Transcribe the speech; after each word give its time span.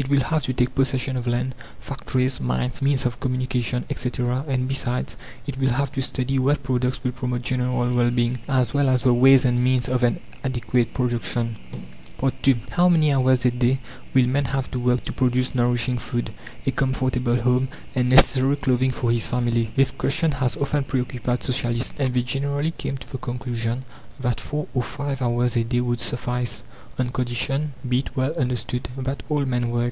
It 0.00 0.08
will 0.08 0.20
have 0.20 0.44
to 0.44 0.52
take 0.52 0.76
possession 0.76 1.16
of 1.16 1.26
land, 1.26 1.56
factories, 1.80 2.40
mines, 2.40 2.80
means 2.80 3.04
of 3.04 3.18
communication, 3.18 3.84
etc., 3.90 4.44
and 4.46 4.68
besides, 4.68 5.16
it 5.44 5.58
will 5.58 5.70
have 5.70 5.90
to 5.94 6.00
study 6.02 6.38
what 6.38 6.62
products 6.62 7.02
will 7.02 7.10
promote 7.10 7.42
general 7.42 7.96
well 7.96 8.12
being, 8.12 8.38
as 8.48 8.72
well 8.72 8.88
as 8.90 9.02
the 9.02 9.12
ways 9.12 9.44
and 9.44 9.60
means 9.64 9.88
of 9.88 10.04
an 10.04 10.20
adequate 10.44 10.94
production. 10.94 11.56
II 12.46 12.60
How 12.70 12.88
many 12.88 13.12
hours 13.12 13.44
a 13.44 13.50
day 13.50 13.80
will 14.14 14.28
man 14.28 14.44
have 14.46 14.70
to 14.70 14.78
work 14.78 15.02
to 15.04 15.12
produce 15.12 15.52
nourishing 15.56 15.98
food, 15.98 16.30
a 16.64 16.70
comfortable 16.70 17.34
home, 17.40 17.66
and 17.96 18.08
necessary 18.08 18.54
clothing 18.54 18.92
for 18.92 19.10
his 19.10 19.26
family? 19.26 19.72
This 19.74 19.90
question 19.90 20.30
has 20.30 20.56
often 20.56 20.84
preoccupied 20.84 21.42
Socialists, 21.42 21.92
and 21.98 22.14
they 22.14 22.22
generally 22.22 22.70
came 22.70 22.98
to 22.98 23.10
the 23.10 23.18
conclusion 23.18 23.84
that 24.20 24.40
four 24.40 24.66
or 24.74 24.82
five 24.84 25.20
hours 25.22 25.56
a 25.56 25.64
day 25.64 25.80
would 25.80 26.00
suffice, 26.00 26.62
on 27.00 27.08
condition, 27.10 27.72
be 27.88 27.98
it 28.00 28.16
well 28.16 28.32
understood, 28.38 28.88
that 28.96 29.22
all 29.28 29.44
men 29.44 29.70
work. 29.70 29.78